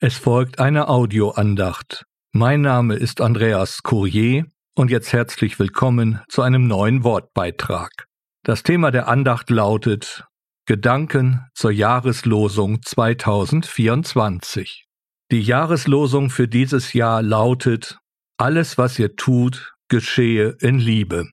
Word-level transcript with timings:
Es 0.00 0.16
folgt 0.16 0.60
eine 0.60 0.86
Audioandacht. 0.86 2.04
Mein 2.32 2.60
Name 2.60 2.94
ist 2.94 3.20
Andreas 3.20 3.82
Courier 3.82 4.44
und 4.76 4.92
jetzt 4.92 5.12
herzlich 5.12 5.58
willkommen 5.58 6.20
zu 6.28 6.42
einem 6.42 6.68
neuen 6.68 7.02
Wortbeitrag. 7.02 8.06
Das 8.44 8.62
Thema 8.62 8.92
der 8.92 9.08
Andacht 9.08 9.50
lautet 9.50 10.24
Gedanken 10.66 11.44
zur 11.52 11.72
Jahreslosung 11.72 12.80
2024. 12.80 14.86
Die 15.32 15.42
Jahreslosung 15.42 16.30
für 16.30 16.46
dieses 16.46 16.92
Jahr 16.92 17.20
lautet 17.20 17.98
Alles, 18.36 18.78
was 18.78 19.00
ihr 19.00 19.16
tut, 19.16 19.74
geschehe 19.88 20.56
in 20.60 20.78
Liebe. 20.78 21.28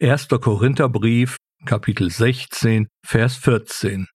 1. 0.00 0.28
Korintherbrief, 0.28 1.36
Kapitel 1.66 2.10
16, 2.10 2.88
Vers 3.04 3.36
14. 3.36 4.08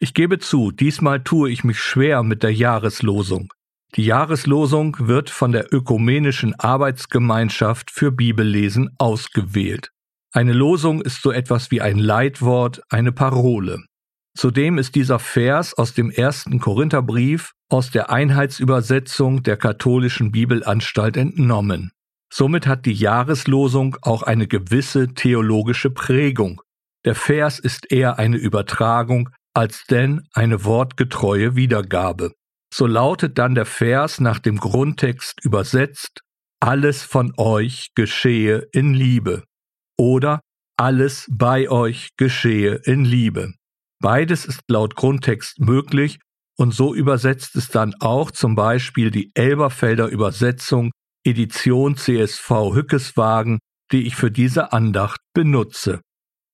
Ich 0.00 0.14
gebe 0.14 0.38
zu, 0.38 0.70
diesmal 0.70 1.24
tue 1.24 1.50
ich 1.50 1.64
mich 1.64 1.80
schwer 1.80 2.22
mit 2.22 2.42
der 2.42 2.52
Jahreslosung. 2.52 3.52
Die 3.96 4.04
Jahreslosung 4.04 4.96
wird 5.00 5.28
von 5.28 5.50
der 5.50 5.72
Ökumenischen 5.72 6.54
Arbeitsgemeinschaft 6.54 7.90
für 7.90 8.12
Bibellesen 8.12 8.90
ausgewählt. 8.98 9.90
Eine 10.32 10.52
Losung 10.52 11.00
ist 11.00 11.22
so 11.22 11.32
etwas 11.32 11.70
wie 11.70 11.80
ein 11.80 11.98
Leitwort, 11.98 12.82
eine 12.90 13.12
Parole. 13.12 13.82
Zudem 14.36 14.78
ist 14.78 14.94
dieser 14.94 15.18
Vers 15.18 15.74
aus 15.74 15.94
dem 15.94 16.10
ersten 16.10 16.60
Korintherbrief 16.60 17.54
aus 17.68 17.90
der 17.90 18.10
Einheitsübersetzung 18.10 19.42
der 19.42 19.56
katholischen 19.56 20.30
Bibelanstalt 20.30 21.16
entnommen. 21.16 21.90
Somit 22.32 22.66
hat 22.68 22.86
die 22.86 22.92
Jahreslosung 22.92 23.96
auch 24.02 24.22
eine 24.22 24.46
gewisse 24.46 25.08
theologische 25.14 25.90
Prägung. 25.90 26.60
Der 27.04 27.14
Vers 27.14 27.58
ist 27.58 27.90
eher 27.90 28.18
eine 28.18 28.36
Übertragung 28.36 29.30
als 29.58 29.86
denn 29.86 30.22
eine 30.34 30.64
wortgetreue 30.64 31.56
Wiedergabe. 31.56 32.32
So 32.72 32.86
lautet 32.86 33.38
dann 33.38 33.56
der 33.56 33.66
Vers 33.66 34.20
nach 34.20 34.38
dem 34.38 34.58
Grundtext 34.58 35.44
übersetzt, 35.44 36.20
alles 36.60 37.02
von 37.02 37.32
euch 37.38 37.88
geschehe 37.96 38.68
in 38.70 38.94
Liebe 38.94 39.42
oder 39.98 40.38
alles 40.78 41.26
bei 41.28 41.68
euch 41.68 42.10
geschehe 42.16 42.76
in 42.84 43.04
Liebe. 43.04 43.52
Beides 44.00 44.44
ist 44.44 44.60
laut 44.68 44.94
Grundtext 44.94 45.58
möglich 45.58 46.20
und 46.56 46.72
so 46.72 46.94
übersetzt 46.94 47.56
es 47.56 47.66
dann 47.68 47.96
auch 47.98 48.30
zum 48.30 48.54
Beispiel 48.54 49.10
die 49.10 49.32
Elberfelder 49.34 50.06
Übersetzung 50.06 50.92
Edition 51.26 51.96
CSV 51.96 52.48
Hückeswagen, 52.74 53.58
die 53.90 54.06
ich 54.06 54.14
für 54.14 54.30
diese 54.30 54.72
Andacht 54.72 55.18
benutze. 55.34 56.00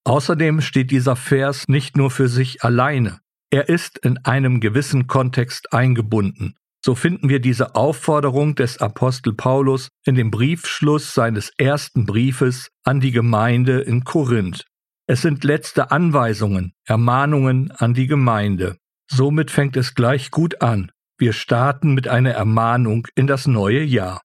Außerdem 0.05 0.61
steht 0.61 0.91
dieser 0.91 1.17
Vers 1.17 1.69
nicht 1.69 1.97
nur 1.97 2.11
für 2.11 2.29
sich 2.29 2.63
alleine, 2.63 3.21
er 3.51 3.69
ist 3.69 3.99
in 3.99 4.19
einem 4.25 4.61
gewissen 4.61 5.07
Kontext 5.07 5.73
eingebunden. 5.73 6.57
So 6.85 6.95
finden 6.95 7.29
wir 7.29 7.41
diese 7.41 7.77
Aufforderung 7.77 8.57
des 8.57 8.79
Apostel 8.79 9.33
Paulus 9.33 9.89
in 10.05 10.17
dem 10.17 10.31
Briefschluss 10.31 11.15
seines 11.15 11.51
ersten 11.57 12.05
Briefes 12.05 12.69
an 12.83 13.01
die 13.01 13.13
Gemeinde 13.13 13.81
in 13.81 14.05
Korinth. 14.05 14.67
Es 15.07 15.23
sind 15.23 15.45
letzte 15.45 15.91
Anweisungen, 15.91 16.73
Ermahnungen 16.85 17.71
an 17.71 17.95
die 17.95 18.07
Gemeinde. 18.07 18.77
Somit 19.11 19.51
fängt 19.51 19.77
es 19.77 19.95
gleich 19.95 20.31
gut 20.31 20.61
an. 20.61 20.91
Wir 21.17 21.33
starten 21.33 21.95
mit 21.95 22.09
einer 22.09 22.33
Ermahnung 22.33 23.07
in 23.15 23.27
das 23.27 23.47
neue 23.47 23.83
Jahr. 23.83 24.21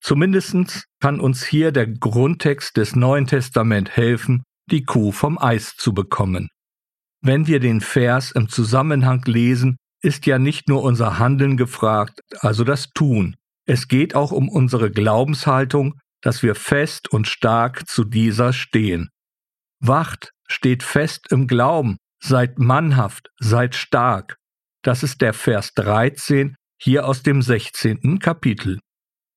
Zumindest 0.00 0.88
kann 0.98 1.20
uns 1.20 1.44
hier 1.44 1.72
der 1.72 1.86
Grundtext 1.86 2.76
des 2.76 2.96
Neuen 2.96 3.26
Testaments 3.26 3.90
helfen, 3.92 4.42
die 4.70 4.84
Kuh 4.84 5.12
vom 5.12 5.38
Eis 5.38 5.74
zu 5.76 5.92
bekommen. 5.92 6.48
Wenn 7.20 7.46
wir 7.46 7.60
den 7.60 7.80
Vers 7.80 8.32
im 8.32 8.48
Zusammenhang 8.48 9.22
lesen, 9.26 9.76
ist 10.02 10.26
ja 10.26 10.38
nicht 10.38 10.68
nur 10.68 10.82
unser 10.82 11.18
Handeln 11.18 11.56
gefragt, 11.56 12.20
also 12.40 12.64
das 12.64 12.90
Tun. 12.90 13.36
Es 13.64 13.86
geht 13.86 14.14
auch 14.14 14.32
um 14.32 14.48
unsere 14.48 14.90
Glaubenshaltung, 14.90 15.94
dass 16.20 16.42
wir 16.42 16.54
fest 16.54 17.10
und 17.10 17.28
stark 17.28 17.88
zu 17.88 18.04
dieser 18.04 18.52
stehen. 18.52 19.10
Wacht, 19.80 20.32
steht 20.48 20.82
fest 20.82 21.30
im 21.30 21.46
Glauben, 21.46 21.98
seid 22.22 22.58
mannhaft, 22.58 23.30
seid 23.38 23.74
stark. 23.74 24.36
Das 24.82 25.02
ist 25.02 25.20
der 25.20 25.32
Vers 25.32 25.74
13 25.74 26.56
hier 26.80 27.06
aus 27.06 27.22
dem 27.22 27.42
16. 27.42 28.18
Kapitel. 28.18 28.80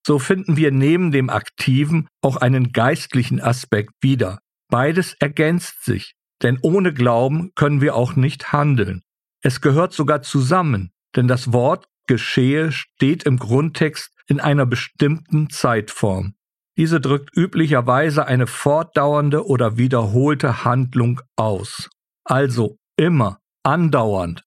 So 0.05 0.19
finden 0.19 0.57
wir 0.57 0.71
neben 0.71 1.11
dem 1.11 1.29
aktiven 1.29 2.07
auch 2.21 2.37
einen 2.37 2.71
geistlichen 2.71 3.41
Aspekt 3.41 3.93
wieder. 4.01 4.39
Beides 4.69 5.15
ergänzt 5.19 5.83
sich, 5.83 6.15
denn 6.41 6.59
ohne 6.61 6.93
Glauben 6.93 7.51
können 7.55 7.81
wir 7.81 7.95
auch 7.95 8.15
nicht 8.15 8.51
handeln. 8.51 9.01
Es 9.41 9.61
gehört 9.61 9.93
sogar 9.93 10.21
zusammen, 10.21 10.91
denn 11.15 11.27
das 11.27 11.53
Wort 11.53 11.87
geschehe 12.07 12.71
steht 12.71 13.23
im 13.23 13.37
Grundtext 13.37 14.11
in 14.27 14.39
einer 14.39 14.65
bestimmten 14.65 15.49
Zeitform. 15.49 16.35
Diese 16.77 16.99
drückt 16.99 17.35
üblicherweise 17.35 18.27
eine 18.27 18.47
fortdauernde 18.47 19.47
oder 19.47 19.77
wiederholte 19.77 20.65
Handlung 20.65 21.21
aus. 21.37 21.89
Also 22.25 22.77
immer, 22.97 23.39
andauernd. 23.63 24.43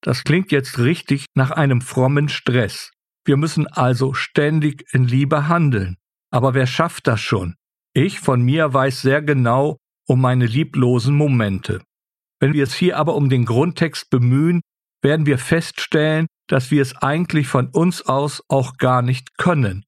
Das 0.00 0.24
klingt 0.24 0.52
jetzt 0.52 0.78
richtig 0.78 1.26
nach 1.34 1.50
einem 1.50 1.80
frommen 1.80 2.28
Stress. 2.28 2.92
Wir 3.24 3.36
müssen 3.36 3.66
also 3.66 4.14
ständig 4.14 4.84
in 4.92 5.04
Liebe 5.04 5.48
handeln. 5.48 5.96
Aber 6.30 6.54
wer 6.54 6.66
schafft 6.66 7.06
das 7.06 7.20
schon? 7.20 7.56
Ich 7.94 8.20
von 8.20 8.40
mir 8.40 8.72
weiß 8.72 9.02
sehr 9.02 9.20
genau 9.20 9.76
um 10.06 10.20
meine 10.20 10.46
lieblosen 10.46 11.14
Momente. 11.14 11.82
Wenn 12.40 12.54
wir 12.54 12.64
es 12.64 12.74
hier 12.74 12.96
aber 12.96 13.14
um 13.14 13.28
den 13.28 13.44
Grundtext 13.44 14.08
bemühen, 14.08 14.62
werden 15.02 15.26
wir 15.26 15.38
feststellen, 15.38 16.26
dass 16.48 16.70
wir 16.70 16.80
es 16.80 16.96
eigentlich 16.96 17.48
von 17.48 17.68
uns 17.68 18.02
aus 18.02 18.42
auch 18.48 18.78
gar 18.78 19.02
nicht 19.02 19.36
können. 19.36 19.84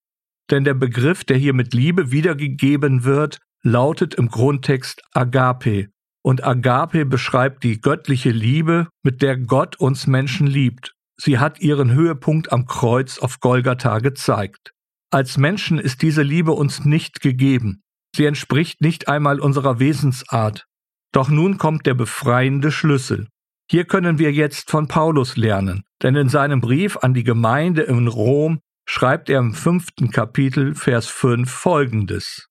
Denn 0.51 0.65
der 0.65 0.75
Begriff, 0.75 1.25
der 1.25 1.39
hier 1.39 1.55
mit 1.55 1.73
Liebe 1.73 2.11
wiedergegeben 2.11 3.05
wird, 3.05 3.39
lautet 3.63 4.15
im 4.15 4.29
Grundtext 4.29 5.03
Agape. 5.13 5.89
Und 6.23 6.45
Agape 6.45 7.07
beschreibt 7.07 7.65
die 7.65 7.81
göttliche 7.81 8.31
Liebe, 8.31 8.89
mit 9.03 9.23
der 9.23 9.39
Gott 9.39 9.77
uns 9.77 10.07
Menschen 10.07 10.47
liebt. 10.47 10.95
Sie 11.17 11.39
hat 11.39 11.61
ihren 11.61 11.93
Höhepunkt 11.93 12.53
am 12.53 12.67
Kreuz 12.67 13.19
auf 13.19 13.41
Golgatha 13.41 13.99
gezeigt. 14.01 14.73
Als 15.11 15.39
Menschen 15.39 15.79
ist 15.79 16.03
diese 16.03 16.23
Liebe 16.23 16.53
uns 16.53 16.85
nicht 16.85 17.21
gegeben. 17.21 17.84
Sie 18.15 18.27
entspricht 18.27 18.81
nicht 18.81 19.09
einmal 19.09 19.41
unserer 19.41 19.81
Wesensart. 19.81 20.67
Doch 21.13 21.29
nun 21.29 21.59
kommt 21.59 21.85
der 21.87 21.95
befreiende 21.95 22.71
Schlüssel. 22.71 23.29
Hier 23.69 23.85
können 23.87 24.19
wir 24.19 24.31
jetzt 24.31 24.71
von 24.71 24.89
Paulus 24.89 25.37
lernen, 25.37 25.83
denn 26.03 26.15
in 26.15 26.29
seinem 26.29 26.61
Brief 26.61 26.99
an 26.99 27.15
die 27.15 27.25
Gemeinde 27.25 27.83
in 27.83 28.07
Rom 28.07 28.61
schreibt 28.87 29.31
er 29.31 29.41
im 29.41 29.55
fünften 29.55 30.11
Kapitel 30.11 30.75
Vers 30.75 31.09
5 31.09 31.51
folgendes. 31.51 32.49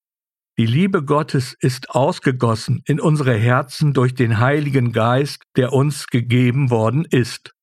Die 0.58 0.66
Liebe 0.66 1.04
Gottes 1.04 1.56
ist 1.60 1.92
ausgegossen 1.92 2.82
in 2.86 3.00
unsere 3.00 3.36
Herzen 3.36 3.94
durch 3.94 4.16
den 4.16 4.40
Heiligen 4.40 4.92
Geist, 4.92 5.44
der 5.56 5.72
uns 5.72 6.08
gegeben 6.08 6.72
worden 6.72 7.06
ist. 7.10 7.54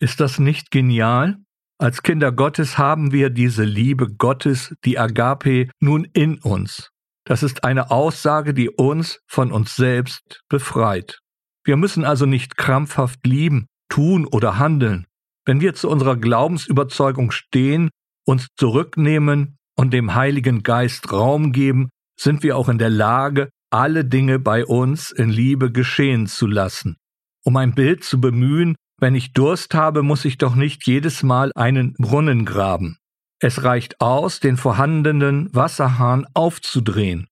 Ist 0.00 0.20
das 0.20 0.38
nicht 0.38 0.70
genial? 0.70 1.36
Als 1.78 2.02
Kinder 2.02 2.32
Gottes 2.32 2.78
haben 2.78 3.12
wir 3.12 3.30
diese 3.30 3.64
Liebe 3.64 4.14
Gottes, 4.14 4.74
die 4.84 4.98
Agape, 4.98 5.68
nun 5.80 6.04
in 6.12 6.38
uns. 6.38 6.93
Das 7.24 7.42
ist 7.42 7.64
eine 7.64 7.90
Aussage, 7.90 8.52
die 8.52 8.68
uns 8.68 9.20
von 9.26 9.50
uns 9.50 9.76
selbst 9.76 10.42
befreit. 10.48 11.20
Wir 11.64 11.76
müssen 11.76 12.04
also 12.04 12.26
nicht 12.26 12.56
krampfhaft 12.56 13.26
lieben, 13.26 13.66
tun 13.88 14.26
oder 14.26 14.58
handeln. 14.58 15.06
Wenn 15.46 15.60
wir 15.60 15.74
zu 15.74 15.88
unserer 15.88 16.16
Glaubensüberzeugung 16.16 17.30
stehen, 17.30 17.90
uns 18.26 18.48
zurücknehmen 18.56 19.56
und 19.76 19.92
dem 19.92 20.14
Heiligen 20.14 20.62
Geist 20.62 21.10
Raum 21.12 21.52
geben, 21.52 21.88
sind 22.18 22.42
wir 22.42 22.56
auch 22.56 22.68
in 22.68 22.78
der 22.78 22.90
Lage, 22.90 23.48
alle 23.70 24.04
Dinge 24.04 24.38
bei 24.38 24.64
uns 24.64 25.10
in 25.10 25.30
Liebe 25.30 25.72
geschehen 25.72 26.26
zu 26.26 26.46
lassen. 26.46 26.96
Um 27.44 27.56
ein 27.56 27.74
Bild 27.74 28.04
zu 28.04 28.20
bemühen, 28.20 28.76
wenn 29.00 29.14
ich 29.14 29.32
Durst 29.32 29.74
habe, 29.74 30.02
muss 30.02 30.24
ich 30.24 30.38
doch 30.38 30.54
nicht 30.54 30.86
jedes 30.86 31.22
Mal 31.22 31.50
einen 31.54 31.94
Brunnen 31.94 32.44
graben. 32.44 32.98
Es 33.44 33.62
reicht 33.62 34.00
aus, 34.00 34.40
den 34.40 34.56
vorhandenen 34.56 35.54
Wasserhahn 35.54 36.26
aufzudrehen. 36.32 37.28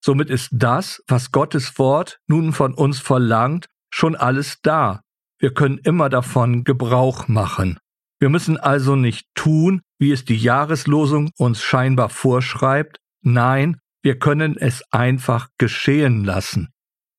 Somit 0.00 0.30
ist 0.30 0.50
das, 0.52 1.02
was 1.08 1.32
Gottes 1.32 1.76
Wort 1.80 2.20
nun 2.28 2.52
von 2.52 2.72
uns 2.72 3.00
verlangt, 3.00 3.66
schon 3.90 4.14
alles 4.14 4.60
da. 4.62 5.00
Wir 5.40 5.52
können 5.52 5.78
immer 5.78 6.08
davon 6.08 6.62
Gebrauch 6.62 7.26
machen. 7.26 7.80
Wir 8.20 8.28
müssen 8.28 8.58
also 8.58 8.94
nicht 8.94 9.26
tun, 9.34 9.80
wie 9.98 10.12
es 10.12 10.24
die 10.24 10.36
Jahreslosung 10.36 11.30
uns 11.36 11.64
scheinbar 11.64 12.10
vorschreibt. 12.10 12.98
Nein, 13.22 13.80
wir 14.04 14.20
können 14.20 14.56
es 14.56 14.84
einfach 14.92 15.48
geschehen 15.58 16.22
lassen. 16.22 16.68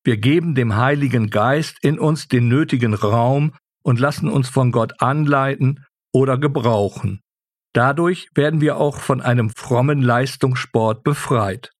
Wir 0.04 0.16
geben 0.16 0.54
dem 0.54 0.74
Heiligen 0.74 1.28
Geist 1.28 1.76
in 1.82 1.98
uns 1.98 2.28
den 2.28 2.48
nötigen 2.48 2.94
Raum 2.94 3.52
und 3.82 4.00
lassen 4.00 4.30
uns 4.30 4.48
von 4.48 4.72
Gott 4.72 5.02
anleiten 5.02 5.84
oder 6.14 6.38
gebrauchen. 6.38 7.20
Dadurch 7.74 8.28
werden 8.34 8.60
wir 8.60 8.76
auch 8.76 8.98
von 8.98 9.20
einem 9.20 9.50
frommen 9.50 10.02
Leistungssport 10.02 11.04
befreit. 11.04 11.70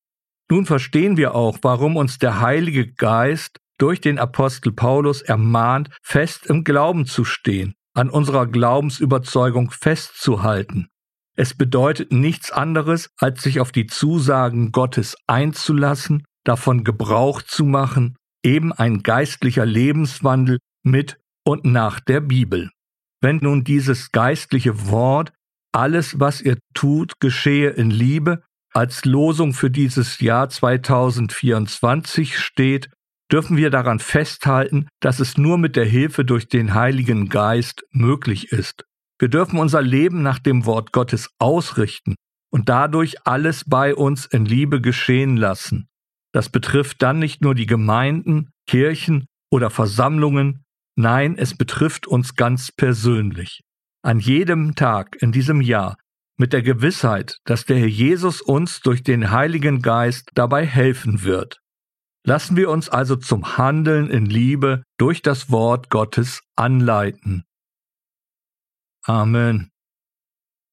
Nun 0.50 0.66
verstehen 0.66 1.16
wir 1.16 1.34
auch, 1.34 1.58
warum 1.62 1.96
uns 1.96 2.18
der 2.18 2.40
Heilige 2.40 2.92
Geist 2.92 3.58
durch 3.78 4.00
den 4.00 4.18
Apostel 4.18 4.72
Paulus 4.72 5.22
ermahnt, 5.22 5.90
fest 6.02 6.46
im 6.46 6.64
Glauben 6.64 7.06
zu 7.06 7.24
stehen, 7.24 7.74
an 7.94 8.10
unserer 8.10 8.46
Glaubensüberzeugung 8.46 9.70
festzuhalten. 9.70 10.88
Es 11.36 11.54
bedeutet 11.54 12.12
nichts 12.12 12.50
anderes, 12.50 13.10
als 13.18 13.42
sich 13.42 13.60
auf 13.60 13.70
die 13.70 13.86
Zusagen 13.86 14.72
Gottes 14.72 15.16
einzulassen, 15.28 16.24
davon 16.44 16.82
Gebrauch 16.82 17.42
zu 17.42 17.64
machen, 17.64 18.16
eben 18.42 18.72
ein 18.72 19.02
geistlicher 19.02 19.64
Lebenswandel 19.64 20.58
mit 20.82 21.20
und 21.44 21.64
nach 21.64 22.00
der 22.00 22.20
Bibel. 22.20 22.70
Wenn 23.20 23.36
nun 23.36 23.64
dieses 23.64 24.10
geistliche 24.10 24.90
Wort, 24.90 25.32
alles, 25.72 26.18
was 26.20 26.40
ihr 26.40 26.58
tut, 26.74 27.20
geschehe 27.20 27.70
in 27.70 27.90
Liebe, 27.90 28.42
als 28.72 29.04
Losung 29.04 29.54
für 29.54 29.70
dieses 29.70 30.20
Jahr 30.20 30.48
2024 30.48 32.38
steht, 32.38 32.90
dürfen 33.30 33.56
wir 33.56 33.70
daran 33.70 33.98
festhalten, 33.98 34.88
dass 35.00 35.20
es 35.20 35.36
nur 35.36 35.58
mit 35.58 35.76
der 35.76 35.84
Hilfe 35.84 36.24
durch 36.24 36.48
den 36.48 36.74
Heiligen 36.74 37.28
Geist 37.28 37.84
möglich 37.90 38.52
ist. 38.52 38.84
Wir 39.18 39.28
dürfen 39.28 39.58
unser 39.58 39.82
Leben 39.82 40.22
nach 40.22 40.38
dem 40.38 40.64
Wort 40.64 40.92
Gottes 40.92 41.30
ausrichten 41.38 42.14
und 42.50 42.68
dadurch 42.68 43.26
alles 43.26 43.64
bei 43.66 43.94
uns 43.94 44.26
in 44.26 44.44
Liebe 44.44 44.80
geschehen 44.80 45.36
lassen. 45.36 45.88
Das 46.32 46.48
betrifft 46.48 47.02
dann 47.02 47.18
nicht 47.18 47.42
nur 47.42 47.54
die 47.54 47.66
Gemeinden, 47.66 48.50
Kirchen 48.66 49.26
oder 49.50 49.70
Versammlungen, 49.70 50.64
nein, 50.96 51.36
es 51.36 51.56
betrifft 51.56 52.06
uns 52.06 52.34
ganz 52.34 52.70
persönlich. 52.70 53.60
An 54.02 54.20
jedem 54.20 54.74
Tag 54.74 55.16
in 55.20 55.32
diesem 55.32 55.60
Jahr 55.60 55.96
mit 56.36 56.52
der 56.52 56.62
Gewissheit, 56.62 57.38
dass 57.44 57.64
der 57.64 57.78
Herr 57.78 57.88
Jesus 57.88 58.40
uns 58.40 58.80
durch 58.80 59.02
den 59.02 59.30
Heiligen 59.32 59.82
Geist 59.82 60.30
dabei 60.34 60.64
helfen 60.64 61.24
wird. 61.24 61.60
Lassen 62.24 62.56
wir 62.56 62.70
uns 62.70 62.88
also 62.88 63.16
zum 63.16 63.58
Handeln 63.58 64.10
in 64.10 64.26
Liebe 64.26 64.82
durch 64.98 65.22
das 65.22 65.50
Wort 65.50 65.90
Gottes 65.90 66.42
anleiten. 66.56 67.44
Amen. 69.04 69.70